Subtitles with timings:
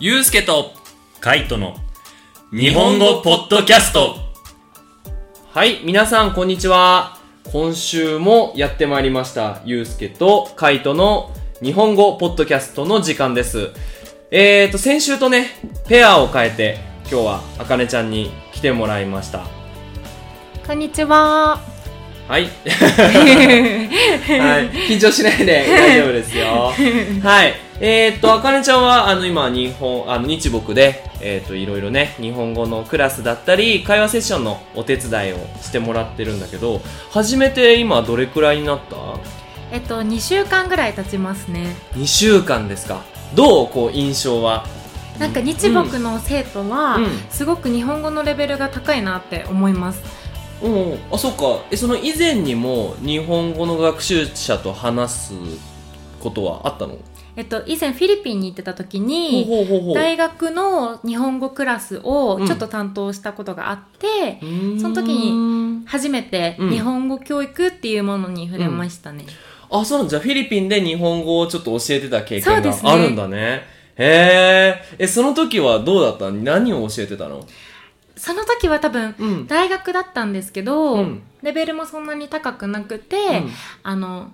[0.00, 0.72] ゆうすけと
[1.20, 1.76] カイトの
[2.50, 4.16] 日本語ポッドキャスト
[5.52, 7.18] はい皆さんこんにちは
[7.52, 11.32] 今週もやってまいりましたゆうすけとカイトの
[11.62, 13.70] 日本語ポッドキャストの時間です
[14.30, 15.48] えーと先週とね
[15.86, 16.78] ペアを変えて
[17.10, 19.46] 今日はあかねちゃんに来てもらいました
[20.66, 21.58] こんにちは。
[22.28, 22.44] はい。
[22.46, 22.50] はい。
[24.88, 26.72] 緊張しないで大丈夫ですよ。
[27.22, 27.54] はい。
[27.84, 38.96] えーっと、あかねちゃんは、あの、今、日本、あの、日木で、えーっと、いろいろね、日本語のクラスだったり、会話セッションのお手伝いをしてもらってるんだけど、初めて今、どれくらいになった？
[39.72, 41.74] えっと2週間ぐらい経ちますね。
[41.94, 43.02] ?2 週間ですか。
[43.34, 44.64] どうこう、印象は？
[45.18, 50.00] なんか日木の生徒は、うんすごく日本語のレベルが高いなって思います。
[50.62, 50.98] うん。
[51.10, 51.64] あ、そっか。
[51.72, 55.32] え、その以前にも、日本語の学習者と話す
[56.20, 56.96] ことはあったの？
[57.34, 59.48] えっと以前フィリピンに行ってた時に。
[59.94, 69.24] 大学の日本語クラスをうんちょっと担当したことがあって、うーんその時に初めてうん日本語教育っていうものに触れましたね。
[69.70, 73.62] あ、そうなんじゃあフィリピンで日本語をちょっと教えてた経験があるんだね。
[73.96, 74.82] へえ。
[74.98, 76.30] え、その時はどうだった？
[76.30, 77.46] 何を教えてたの？
[78.16, 79.46] その時は多分うん。
[79.46, 83.50] 大学だったんですけど、うんレベルもそんなに高くなくて、うん
[83.82, 84.32] あの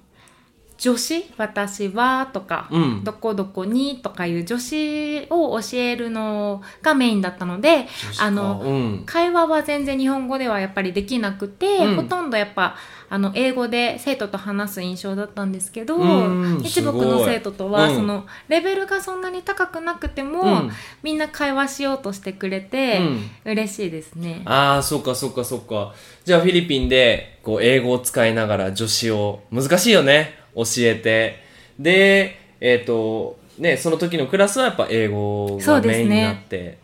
[0.79, 7.87] 助詞私はとか、うんどこどこにとかいう助詞を教えるのがメインだったので
[8.21, 9.03] あのうん。
[9.05, 12.77] 会話は全然日本語ではやっぱりできなくて、うんほとんどやっぱ
[13.11, 20.71] あの英語で生徒と話す印象だったんですけど、うん日木すごいの生徒とは、うんそのレベルがそんなに高くなくても、うん
[21.03, 24.43] みんな会話しようとしてくれて、うん嬉しいですね。
[24.45, 25.95] ああ、そっかそっかそっか。
[26.25, 30.39] じゃあフィリピンで、こう、英語を使いながら助詞を、難しいよね。
[30.65, 31.43] 教えて。
[31.79, 36.79] で、えっ、と、ね、その時のクラスはやっぱ英語がメインになって。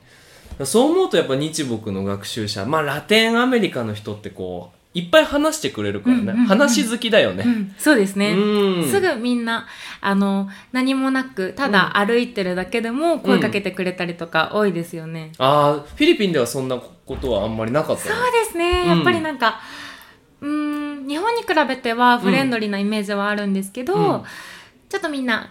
[0.65, 6.23] そう思うとやっぱ日木の学習者、まあラテンアメリカの人ってこう、いっぱい話してくれるからね。
[6.23, 7.43] うんうんうん話好きだよね。
[7.45, 8.31] うん、そうですね。
[8.31, 9.67] うんすぐみんな、
[10.01, 15.33] あの、何もなく、ただ歩いてるだけでも声かけてくれたりとか多いですよね。
[15.39, 18.83] ああ、フィリピンではそんなことはあんまりなかったそうのですね。
[18.83, 19.59] うんやっぱりなんか、うーん、
[21.07, 24.23] 日本に比べてはフレンドリーなイメージはあるんですけど、うん
[24.89, 25.51] ちょっとみんな、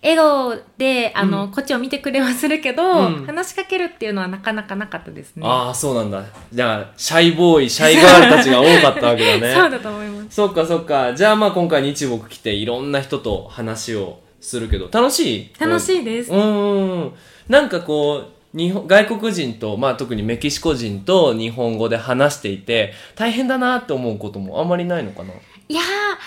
[0.00, 5.42] 笑顔で、あの、うんこっちを見てくれはするけど、うん話しかけるっていうのはなかなかなかったですね。
[5.44, 6.22] ああ、そうなんだ。
[6.52, 9.54] じゃあ、シャイボーイ、シャイガールたちが多かったわけだね。
[9.58, 10.36] そうだと思います。
[10.36, 11.14] そっかそっか。
[11.14, 15.50] じゃあまあ今回日木来ていろんな人と話をするけど、楽しい？
[15.58, 16.00] 楽しい。
[16.02, 16.30] いです。
[16.30, 17.12] うーん。
[17.48, 25.34] なんかこう、日本、外国人と、まあ特にメキシコ人と日本語で話していて、大変だなって思うこともあんまりないのかな？
[25.68, 25.82] いや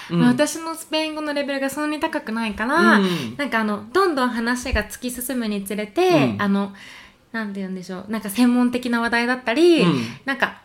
[0.09, 0.19] ー、うん。
[0.19, 3.35] まあ私のスペイン語のレベルがそんなに高くないから、うん。
[3.35, 6.41] なんかあの、どんどん話が突き進むにつれて、うん。
[6.41, 6.71] あの、
[7.31, 10.07] なんて言うんでしょう、なんか専門的な話題だったり、うん。
[10.25, 10.61] なんか、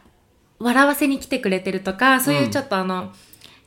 [0.59, 2.51] 笑わせに来てくれてるとか、そういううん。
[2.51, 3.13] ちょっとあの、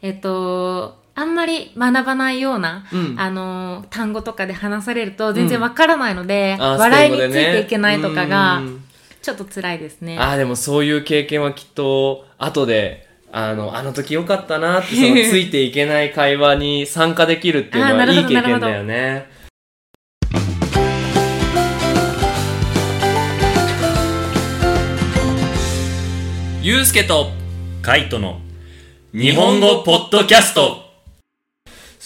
[0.02, 3.16] えっと、あんまり学ばないような、うん。
[3.18, 8.84] あの、単語とかで話されると全然わからないので、あー笑いについていけないとかがう、ん。
[9.24, 10.20] ちょっと辛いですね。
[10.20, 19.26] ああ、でもそういう経験はきっと、後で、あの、あの時良かったなって、そのついていけない会話に参加できるっていうのあーなるほはいい経験だよね。
[26.62, 27.32] ゆうすけと、
[27.82, 28.40] カイトの
[29.14, 30.87] 日本語ポッドキャスト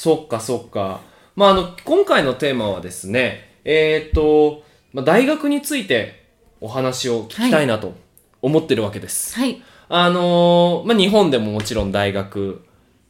[0.01, 1.01] そっかそっか。
[1.35, 4.63] まあ、あの、今回のテーマはですね、えっ、と、
[4.94, 6.25] まあ、大学について
[6.59, 7.94] お話を聞きたいなと
[8.41, 9.35] 思ってるわけです。
[9.35, 9.61] はい。
[9.90, 12.66] あのーまあ、日本でももちろん大学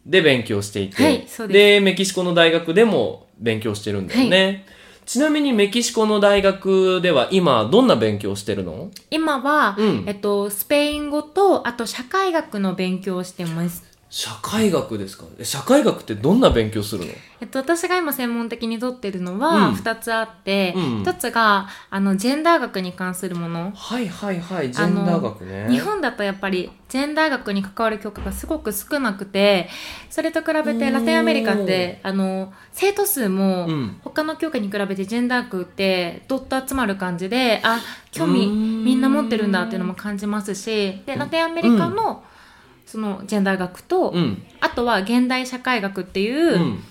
[0.05, 4.65] で勉強していて、はいそうですメキシコの大学でも勉強してるんだよね。
[5.05, 8.91] ちなみにメキシコの大学では今どんな勉強してるの？
[9.09, 13.90] 今は、うんえっと、スペイン語と、あと社会学の勉強をしてます。
[14.13, 15.23] 社会学ですか？
[15.39, 17.11] え社会学ってどんな勉強するの？
[17.39, 19.73] えっと、私が今専門的に取ってるのうはん。
[19.73, 21.01] 2つあって、うん。
[21.03, 23.71] 1つが、あの、ジェンダー学に関するもの。
[23.73, 25.65] はいはいはい、ジェンダー学ね。
[25.69, 29.69] 日本だとやっぱりジェンダー学に関わる教科がすごく少なくて
[30.09, 33.97] それと比べてラテンアメリカってあの生徒数もうん。
[34.03, 37.79] 他の教科に比べてジェンダー学ってどっと集まる感じであ
[38.11, 38.83] 興味うん。
[38.83, 42.25] みんな持ってるんだっていうのも感じますしでラテンアメリカの
[42.91, 44.43] そのジェンダー学と、うん。
[44.59, 46.83] あとは現代社会学っていう、うん。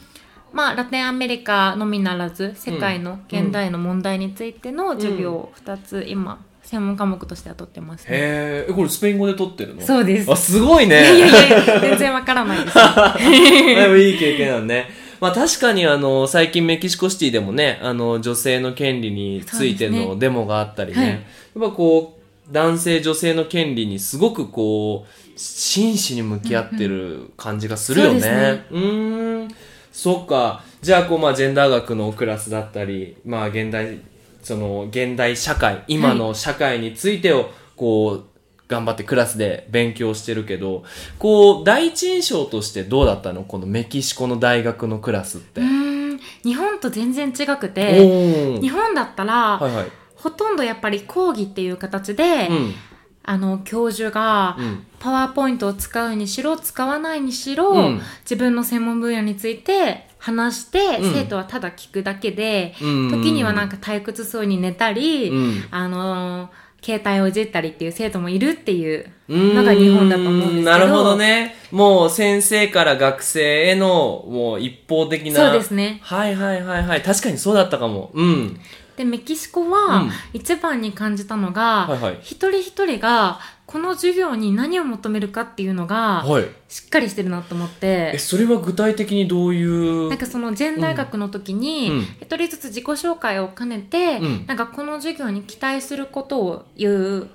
[0.53, 9.83] まあ、ラテンアメリカのみならず世界の現代の問題についての授業を2つ今専門科目としては取ってます、ね、へえ、これスペイン語で取ってるの？
[9.83, 10.33] そうです。
[10.33, 11.17] あ、すごいね。
[11.17, 12.75] いやいやいや全然わからないです。
[13.77, 14.89] でもいい経験だね。
[15.21, 21.09] まあ確かにあの、最近メキシコシティでもね、あの、女性の権利についてのデモがあったりね、はい。
[21.11, 28.13] やっぱこう、男性女性の権利にすごくこう、真摯に向き合ってる感じがするよね。
[28.13, 29.49] そうですねうーん。
[29.91, 30.63] そっか。
[30.83, 34.01] じゃあこう、まあジェンダー学のクラスだったり、まあ現代、
[34.43, 38.25] その、現代社会、今の社会についてを、こう、
[38.69, 40.85] 頑張ってクラスで勉強してるけど、
[41.19, 43.43] こう、第一印象としてどうだったの？
[43.43, 45.63] このメキシコの大学のクラスって。
[45.63, 45.67] うー
[46.15, 49.87] ん日本と全然違くおてー日本だったら、はいはい。
[50.17, 52.75] ほとんどやっぱり講義っていう形で、うん。
[53.23, 54.87] あの教授がうん。
[55.01, 71.55] パワーポイントを使うにしろ使わないにしろ、うん自分の専門分野について話して、うん生徒はただ聞くだけで、うん時にはなんか退屈そうに寝たり、うんあのー携帯をいじったりっていう生徒もいるっていうののが日本だと思うんですけどなるほどね。
[71.71, 75.37] もう先生から学生へのもう一方的な。
[75.37, 77.03] そうですねはいはいはいはい。
[77.03, 78.11] 確かにそうだったかも。
[78.15, 78.61] うん。
[79.01, 79.71] でメキシコうん。
[79.71, 82.19] は一番に感じたのが、はいはい。
[82.21, 86.45] 一人一人がこの授業に何を求めるかっていうのがはい。
[86.69, 88.13] しっかりしてるなと思って。
[88.15, 90.09] え、それは具体的にどういう？
[90.11, 91.97] なんかそのジェンダー学の時にうん。
[91.97, 94.47] うん一人ずつ自己紹介を兼ねて、うん。
[94.47, 97.29] なんかこの授業に期待することを言う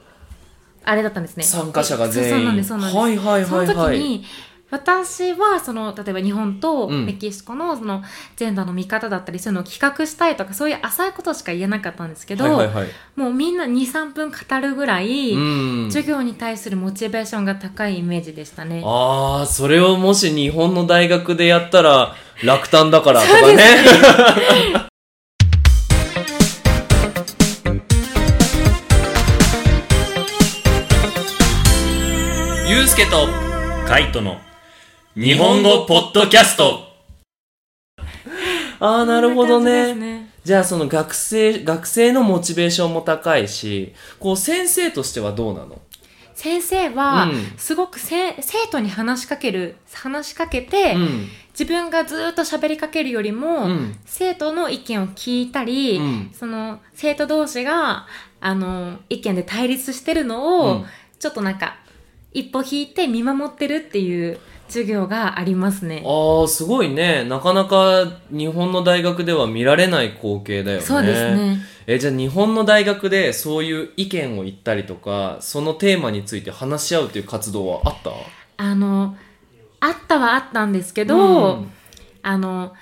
[0.83, 1.43] あれだったんですね。
[1.43, 2.29] 参加者が全員。
[2.29, 3.67] そうなんですそうなんです、はいはいはいはい。
[3.67, 4.23] その時に
[4.75, 8.03] 私はその例えば日本とうんメキシコのその
[8.35, 12.87] ジェンダーの見方だったりそういうのを企画したいとかそういう浅いことしか言えなかったんですけど、はいはいはい。
[13.15, 15.37] もうみんな23分語るぐらい、う
[15.87, 15.91] ん。
[15.91, 18.81] 授業に対するモチベーションが高いイメージでしたね。
[18.85, 23.63] ああ、それをもし日本の大学でやったら落胆だからとかね。
[32.67, 33.27] ゆうす けと、
[33.87, 34.37] カイトの
[35.17, 36.89] 日本語ポッドキャスト。
[38.81, 40.19] ああ、なるほどこんな感じですね。
[40.19, 40.29] ね。
[40.43, 45.79] じゃあその学生、学生のモチベーションも高いし、こう先生としてはどうなの？
[46.33, 47.53] 先生はうん。
[47.55, 51.27] すごくせ生徒に話しかける話しかけて、うん。
[51.57, 53.95] 自分がずっと喋りかけるよりも、うん。
[54.05, 56.31] 生徒の意見を聞いたり、うん。
[56.33, 58.05] その生徒同士が
[58.41, 60.85] あの意見で対立してるのを、うん。
[61.19, 61.77] ちょっとなんか
[62.33, 66.03] 一歩引いて見守ってるっていう授業がありますね。
[66.05, 67.23] ああ、すごいね。
[67.23, 70.83] なかなか日本の大学では見られない光景だよね。
[70.83, 71.59] そうですね。
[71.87, 78.11] え、じゃあ日本の大学でそういう意見を言ったりとか、そのテーマについて話し合うという活動はあった？
[78.57, 79.15] あの
[79.79, 81.71] あったはあったんですけど、うん
[82.23, 82.73] あの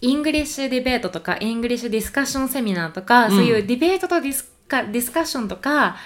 [0.00, 5.96] English debate とか English discussion seminar とか、うんそういうディベートとディスカディスカッションとか、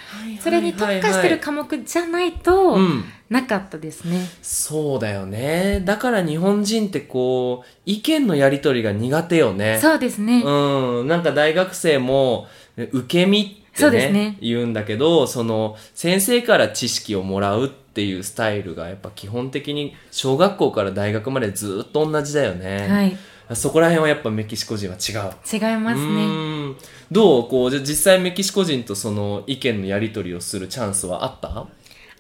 [0.41, 3.05] それに特化してる科目じゃないと、うん。
[3.35, 4.27] なかったですね。
[4.43, 5.83] そうだよね。
[5.85, 9.79] だから日本人ってこう、意見のやりとりが苦手よね。
[9.83, 10.43] そうですね。
[10.45, 11.09] うん。
[11.09, 12.47] なんか大学生も、
[12.77, 13.45] ね受け身っ
[13.77, 22.89] てねすね言うんだけど、その、先生から知識をもらうっていうスタイルがやっぱ基本的に小学校から大学までずっと同じだよね。
[22.89, 23.17] はい。
[23.57, 25.31] そこら辺はやっぱメキシコ人は違う。
[25.53, 26.23] 違いますうね。
[26.23, 26.77] ーん
[27.13, 31.67] どうこう、じゃあ実際メキシコ人とその意見のやり取りをするチャンスはあった？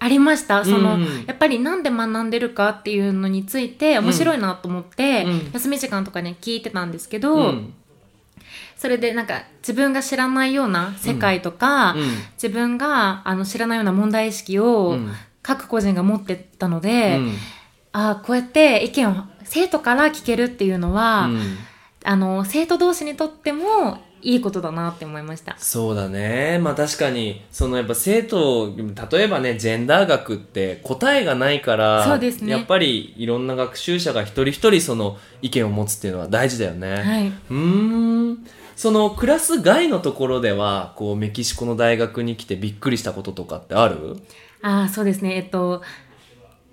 [0.04, 0.66] ありました。
[0.66, 5.50] その、うんやっぱりなんで学んでるかっていうのについて面白いなと思って、うん。
[5.54, 7.74] 休み時間とかね、聞いてたんですけど、うん。
[8.76, 12.02] それでなんか自分が知らないような世界とか、うん。
[12.34, 15.12] 自分があの知らないような問題意識をうん。
[15.42, 17.32] 各個人が持ってたので、うん。
[17.92, 19.14] ああ、こうやって意見を
[19.44, 21.56] 生徒から聞けるっていうのは、うん。
[22.04, 25.54] あの、生徒同士にとってもいいことだなって思いました。
[25.58, 26.58] そうだね。
[26.60, 28.74] まあ確かに、そのやっぱ生徒、
[29.12, 36.90] 例えばね、ジェンダー学って答えがないから、そうですねやっぱりいろんな学習者が一人一人その意見を持つっていうのは大事だよね。
[36.94, 37.26] はい。
[37.28, 38.46] うーん。
[38.76, 44.16] そのクラス外のところでは、こうメキシコの大学に来てびっくりしたこととかってある？
[44.62, 45.36] ああ、そうですね。
[45.36, 45.82] えっと、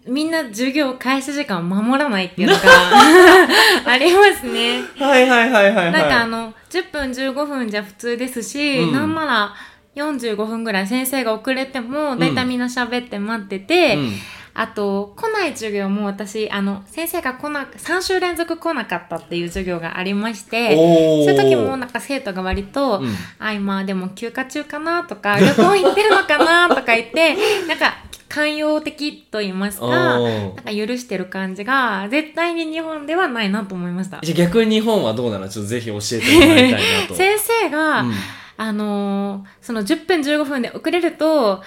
[0.07, 2.61] みんな授業開始時間を守らないっていうのが
[3.85, 4.83] ありますね。
[4.97, 5.91] はいはいはいはいはい。
[5.91, 8.93] なんかあの、10分15分じゃ普通ですし、うん。
[8.93, 9.53] なんなら
[9.95, 14.13] 45分ぐらい先生が遅れても、だいたいみんな喋って待ってて、うん。
[14.53, 23.15] あと、来ない授業も私、あの、先生が来な、3週連続来なかったっていう授業がありまして、そういう時もなんか生徒が割と、うん。
[23.39, 27.97] あ、今でも休暇中かなとか、旅行行ってるのかなとか言って、なんか
[28.31, 34.19] 寛容的と言いますか、おなんーか許してる感じが、絶対に日本ではないなと思いました。
[34.21, 37.15] じゃあ逆に日本はどうなのちょっとぜひ教えてもらいたいなと。
[37.15, 38.13] 先生が、うん
[38.57, 41.61] あのーその10分15分で遅れると、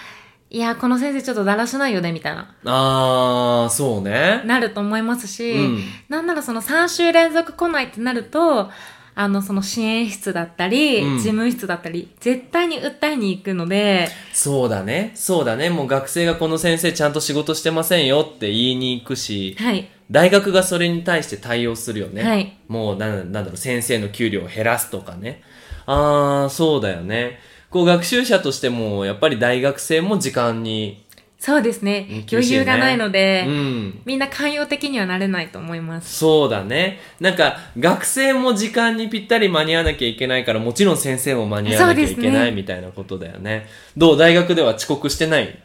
[0.48, 4.42] いや、この先生ちょっとだらしないよね、みたいな、あー、そうね。
[4.46, 8.70] なると思いますし、うんなんならその3週連続来ないってなると、
[9.16, 15.12] あの、その支援室だったり、うん事務室だったり、絶対に訴えに行くので、そうだね。
[15.14, 15.70] そうだね。
[15.70, 19.88] もう学生がこの先生ちゃんと仕事してませんよって言いに行くし、はい。
[20.10, 22.22] 大学がそれに対して対応するよね。
[22.22, 25.42] はいもうなん、なんだろう、先生の給料を減らすとかね。
[25.86, 27.38] あー、そうだよね。
[27.70, 31.03] こう、学習者としても、やっぱり大学生も時間に、
[31.44, 32.24] そうですね。
[32.32, 34.00] 余裕がないので、うん。
[34.06, 36.16] みんな寛容的にはなれないと思います。
[36.16, 37.00] そうだね。
[37.20, 43.66] なんか、学生も時間にぴったり間に合わなきゃいけないから、もちろん先生も間に合わなきゃいけないみたいなことだよね。
[43.94, 44.16] どう？
[44.16, 45.58] 大学では遅刻してない？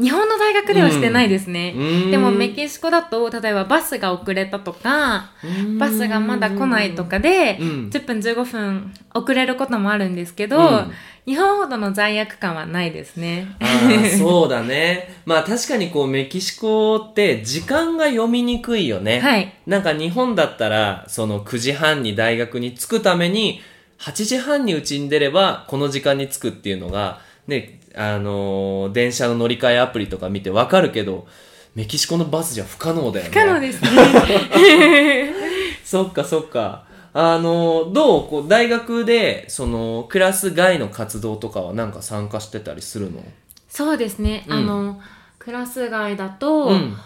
[0.00, 1.74] 日本の大学ではしてないですね。
[1.76, 5.32] うんでもメキシコだと、例えばバスが遅れたとか、
[5.78, 10.92] バスがまだ来ないとかで、うん10分15分遅れることもあるんですけど、うん
[11.28, 13.48] 日本ほどの罪悪感はないですね。
[14.18, 15.14] そうだね。
[15.26, 19.20] まあ確かにこうメキシコって時間が読みにくいよね。
[19.20, 19.52] はい。
[19.66, 23.60] なんか日本だったら、その9時半に大学に着くために、
[23.98, 31.26] 8時半にうちに出れば、この時間に着くっていうのが、ね、あのー電車の乗り換えアプリとか見てわかるけど、
[31.74, 33.30] メキシコのバスじゃ不可能だよね。
[33.30, 33.88] 不可能ですね。
[35.84, 36.84] そっかそっか。
[37.14, 43.22] あの、どうこう、大学で、その、クラス外の活動とかはなんか参加してたりするの？
[43.68, 44.44] そうですね。
[44.46, 45.00] うんあの、
[45.38, 46.96] クラス外だと、うん。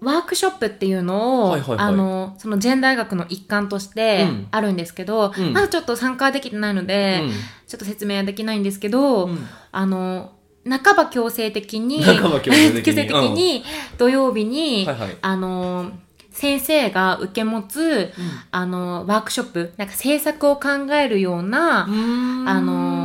[0.00, 1.78] ワークショップっていうのを、はいはいはい。
[1.80, 4.48] あの、そのジェンダー学の一環としてうん。
[4.50, 5.52] あるんですけど、うん。
[5.52, 7.30] まだちょっと参加できてないので、うん。
[7.66, 9.38] ちょっと説明はできないんですけど、うん。
[9.72, 10.32] あの、
[10.68, 12.94] 半ば強制的に、 半ば強制的に。
[13.06, 13.64] 的に
[13.96, 15.16] 土曜日に、はいはい。
[15.20, 15.90] あの、
[16.30, 18.12] 先生が受け持つ、
[18.52, 22.97] あの、ワークショップ、なんか制作を考えるような、あの、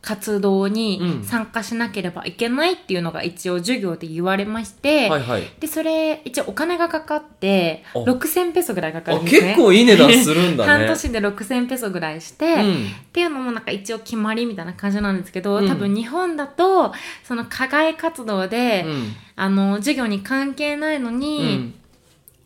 [0.00, 1.24] 活動にうん。
[1.24, 5.42] 参加しなければいけないっていうのが一応授業で言われまして、はいはい。
[5.58, 7.98] で、それ、一応お金がかかって、あ。
[7.98, 9.48] 6000ペソぐらいかかあ、るんですね。
[9.48, 10.70] 結構いい値段するんだね。
[10.70, 12.86] 半年で6000ペソぐらいして、うん。
[12.86, 15.68] っていうのもなんか一応決まりみたいな感じなんですけど、うん。
[15.68, 16.92] 多分日本だと、
[17.24, 19.12] その課外活動で、うん。
[19.34, 21.74] あの、授業に関係ないのに、うん。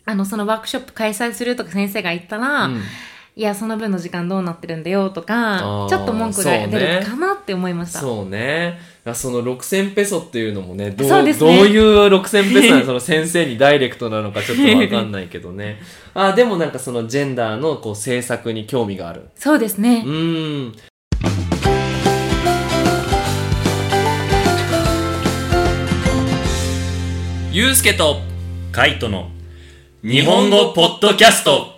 [0.06, 2.82] あの、そのワークショップ開催するとか先生が言ったら、うん
[3.34, 8.00] いや、その分の時間どうなってるんだよとあかー、ちょっと文句が出そうねるかなって思いました。
[8.00, 8.78] そうね。
[9.06, 12.84] あその6000ペソっていうのもね、どうそうですねどういう6000ペソなの？
[12.86, 15.80] その先生にダイレクトなのかちょっとわかんないけどね。
[16.12, 19.22] あ、でもなんかそのジェンダーのこう制作に興味がある。
[19.34, 20.10] そうですねう。
[20.10, 20.72] ーん。
[27.50, 28.20] ゆうすけと、
[28.72, 29.30] カイトの
[30.02, 31.71] 日本語ポッドキャスト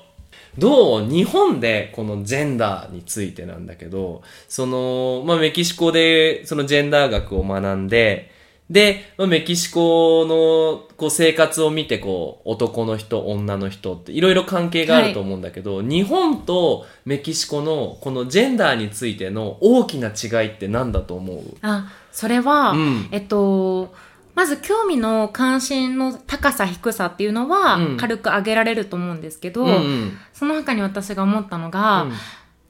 [0.59, 8.31] どう日本でこのジェンダーについてなんだけど、その、まあ、メキシコでそのジェンダー学を学んで、
[8.71, 21.43] で、まあ、メキシコのこう生活を見てこう男の人、女の人っていろいろ関係があると思うんだけど、日本とメキシコのこのジェンダーについての大きな違いって何だと思う？
[21.61, 23.09] あ、それは、うん。
[23.11, 23.93] えっと、
[24.35, 27.97] まず興味の関心の高さ低さっていうのはうん。
[27.97, 30.19] 軽く上げられると思うんですけど、うんうん。
[30.33, 32.13] その他に私が思ったのが、うん。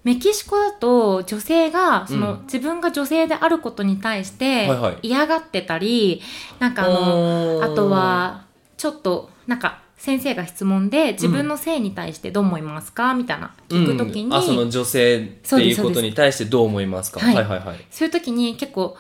[0.05, 2.43] メキシコだと女性がその、うん。
[2.43, 4.99] 自分が女性であることに対してはいはい。
[5.03, 6.21] 嫌がってたり、
[6.59, 8.45] なんかあのあとは
[8.77, 13.15] ちょっとなんか先生が質問で自分の性に対してどう思いますか？
[13.15, 14.35] みたいな聞くときに、うん。
[14.35, 17.21] あその女性っていうことに対してどう思いますか？
[17.21, 17.35] はい。
[17.37, 18.99] はいはいそういう時に結構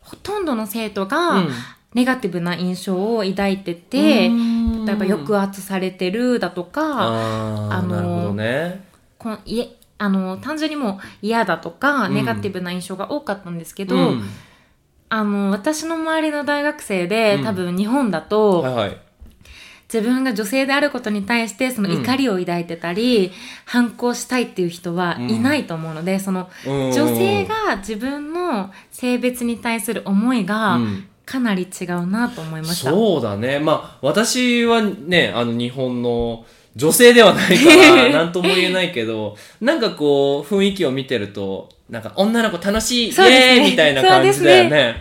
[0.00, 1.48] ほとんどの生徒うがん
[1.94, 4.84] ネガティブな印象を抱いてて、うん。
[4.84, 6.82] 例えば抑圧されてるだとか、
[7.70, 8.84] あのね。
[9.16, 12.14] このいえあの単純にもう嫌だとか、うん。
[12.14, 14.24] ネガティブな印象が多かったんですけど、うん。
[15.08, 17.44] あの私の周りの大学生で、うん。
[17.44, 18.98] 多分日本だと、はいはい。
[19.92, 23.30] 自分が女性であることに対してその怒りを抱いてたり、
[23.66, 26.92] 反抗したいっていう人はいないと思うので、そのうん。
[26.92, 32.90] 女性が自分の性別に対する思いがうんかなり違うなと思いました。
[32.90, 33.58] そうだね。
[33.58, 36.44] まあ私はねあの日本の
[36.76, 44.96] 女性ではないから 何とも言えないけどなんかこう雰囲気を見てるとなんか女の子楽しい、イエーイみたいな感じだよね。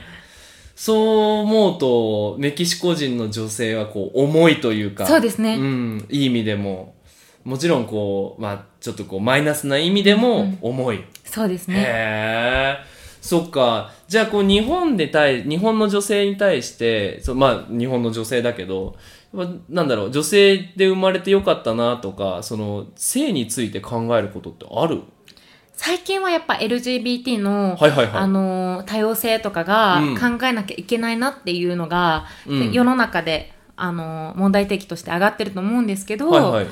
[0.76, 0.98] そう
[1.42, 5.56] 思うとメキシコ人の女性はこう重いというかそうですね。
[5.56, 6.94] うん、いい意味でも。
[7.44, 11.76] もちろんこうまあちょっとこうマイナスな意味でも重い、そうですね。
[11.78, 11.84] へ
[12.80, 12.93] え
[13.24, 13.90] そっか。
[14.10, 18.98] じゃあこう日本で対日本の女性に対してそうまあ日本の女性だけど
[19.32, 25.04] まあなんだろう女性で生まれてよかったなとかその性について考えることってある？
[25.76, 28.14] 最近はやっぱ LGBT の、はいはいはい。
[28.14, 30.16] あのー多様性とかがうん。
[30.16, 32.72] 考えなきゃいけないなっていうのが、うん。
[32.74, 36.68] 世の中で、あのー問題提起として上がってると思うんですけど、はいはい。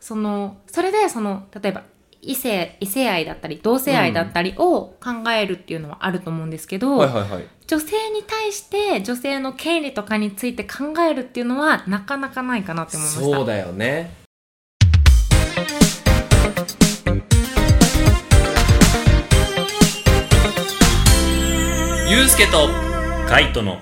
[0.00, 1.82] そのそれでその例えば
[2.24, 7.46] 異性異性愛だったり同性愛だったりを考えるっていうのはあると思うんですけど、はいはいはい。
[7.66, 13.36] 女性に対して女性の権利とかについて考えるっていうのはなかなかないかなって思いました。
[13.38, 14.22] そうだよね。
[22.08, 22.68] ゆうすけと
[23.28, 23.78] カイトの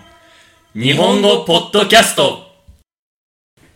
[0.73, 2.50] 日本語ポッドキャスト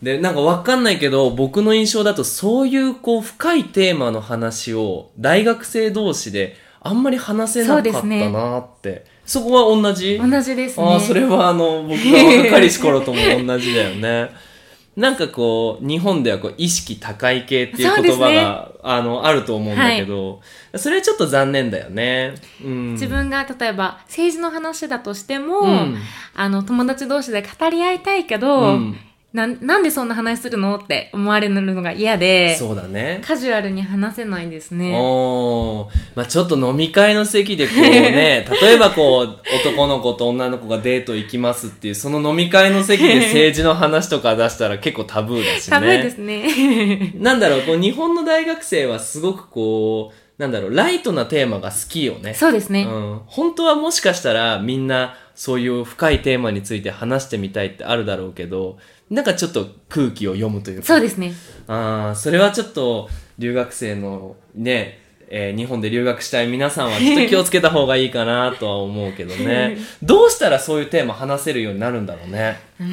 [0.04, 9.06] で、なんかわかんないけど、僕の印象だとそういうこう深いテーマの話を大学生同士であんまり話せなかったなって。
[9.24, 10.18] そこは同じ？
[10.18, 10.86] 同じですね。
[10.86, 14.30] ああ、それはあの、僕が若かりし頃とも同じだよね。
[14.94, 18.46] なんかこう、日本ではこう、意識高い系っていう言葉が、ね
[18.82, 20.40] あの、あると思うんだけど、
[20.76, 22.34] それはちょっと残念だよね。
[22.62, 22.92] うん。
[22.92, 25.96] 自分が例えば政治の話だとしても、うん
[26.36, 28.96] あの友達同士で語り合いたいけど、うん
[29.34, 33.20] ななんでそんな話するのって思われるのが嫌でそうだね。
[33.26, 34.96] カジュアルに話せないですね。
[34.96, 45.70] おーまあちょっと飲み会の席でこうね、 例えばこう、男の子と女の子がデート行きますっていう、その飲み会の席で政治の話とか出したら結構タブーだしね。
[45.70, 47.12] タブーですね。
[47.18, 52.34] なんだろう、こう日本の大学生はすごくこう、なんだろう、ライトなテーマが好きよね。
[52.34, 52.84] そうですね。
[52.84, 53.20] うん。
[53.26, 58.78] 本当はもしかしたらみんなそういう深いテーマについて話してみたいってあるだろうけど、
[59.10, 60.86] なんかちょっと空気を読むというか。
[60.86, 61.32] そうですね。
[61.66, 69.78] ああ、それはちょっと留学生のね、えー日本で留学したい皆さんはちょっと気をつけた方がいいかなとは思うけどね。
[70.02, 72.60] どうしたらそういうテーマ話せるようになるんだろうね。
[72.80, 72.86] うー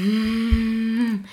[1.14, 1.26] ん。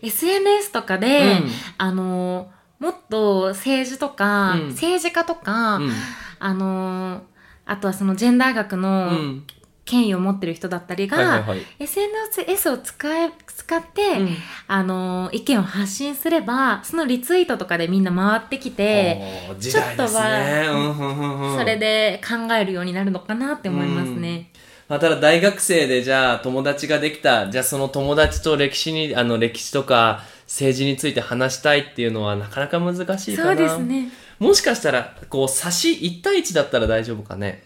[0.00, 5.92] SNS とかで、うんあの、もっと政治とか、うん政治家とか、うん。
[6.38, 7.22] あの、
[7.66, 9.44] あとはそのジェンダー学うのん。
[9.88, 11.62] 権威を持ってる人だったりが、はいはいはい。
[11.78, 20.66] SNS を使え、使って、うんあの、意見を発信すれば、そのリツイートとかでみんな回ってきて、おー時代ですね。
[20.70, 24.50] うんふんふんふんそれで考えるようになるのかなって思いますね。
[24.88, 33.48] まあ、ただ大学生でじゃあ友達ができた、じゃあその友達と歴史に、あの歴史とか政治について話したいっていうのはなかなか難しいかな。
[33.48, 34.10] そうですね。
[34.38, 37.64] もしかしたら、こう差し1対1だったら大丈夫かね。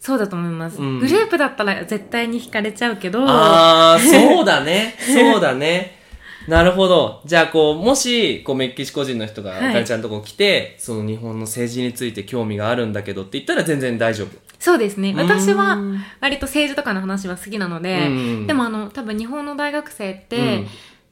[0.00, 0.80] あ、そうだと思います。
[0.80, 4.94] うんグループだったら絶対に惹かれちゃうけど、ああ、そうだね。
[4.98, 5.96] そうだね。
[6.48, 7.22] なるほど。
[7.24, 14.28] じゃあ、こう、もし、こう、メキシコ人の人が、はいあかりちゃんのとこ来て、その日本の政治について興味があるんだけどって言ったら全然大丈夫。
[14.58, 15.12] そうですね。
[15.16, 20.66] 私はうん割と政治とかの話は好きなので、うんでもあの、多分日本の大学生って、うん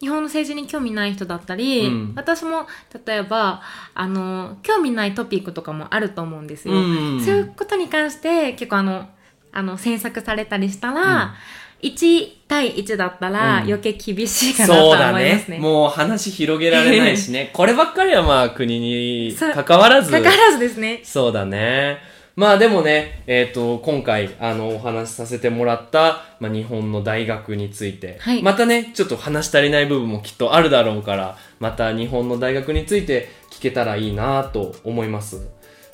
[0.05, 2.67] 日本の政治に興味ない人だったり、うん私も
[3.07, 3.63] 例えば、
[3.95, 6.75] あの、興味ないトピックとかもあると思うんですよ。
[6.75, 6.79] う
[7.17, 9.09] んそういうことに関して結構あの、
[9.51, 11.35] あの、詮索されたりしたら、
[11.81, 15.59] 1対1だったらうん余計厳しいかなと思いますね。
[15.59, 17.49] もう話広げられないしね。
[17.57, 20.13] こればっかりはまあ国に関わらず。
[20.13, 21.01] かかわらずですね。
[21.03, 21.99] そうだね。
[22.37, 28.43] まあでもね、えっ、と、今回、あの、お話しさせてもらった、まあ日本の大学について、はい。
[28.43, 35.47] またね、ちょっと話し足りない部分もきっとあるだろうから、また日本の大学について聞けたらいいなと思います。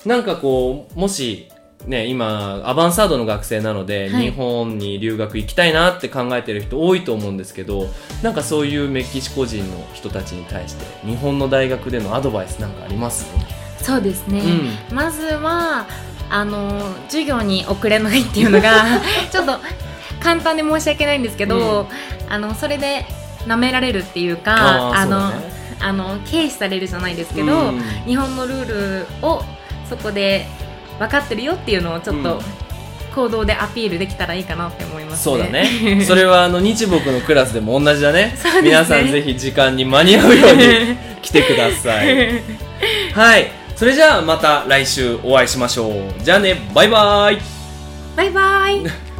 [0.03, 1.47] なんかこう、もし、
[1.85, 4.23] ね、今、アバンサードの学生なので、はい。
[4.23, 7.87] 日本に留学行きたいなって考えてる人多いと思うんですけど、
[8.23, 13.27] なんかそういうメキシコ人の人たちに対して、日本の大学でのアドバイスなんかあります？
[13.79, 14.41] そうですね。
[14.91, 15.87] うまずは、
[16.31, 19.59] あの、授業に遅れないっていうのが、 ちょっと
[20.19, 21.87] 簡単で申し訳ないんですけど、
[22.29, 23.05] あの、それで
[23.47, 25.35] 舐められるっていうか、あの、ね
[25.79, 29.43] あの、軽視されるじゃないですけど、うん日本のルールを
[29.89, 30.45] そこで
[30.99, 32.41] 分かってるよっていうのをちょっとうん
[33.13, 36.01] 行動でアピールできたらいいかなって思います、そうだね。
[36.07, 38.35] それはあの日木のクラスでも同じだね。
[38.55, 40.65] ね皆さんぜひ時間に間に合うように
[41.21, 42.41] 来てください。
[43.13, 43.60] はい。
[43.81, 46.23] それじゃあまた来週お会いしましょう。
[46.23, 47.39] じゃあね、バイバイ。
[48.15, 48.83] バイバイ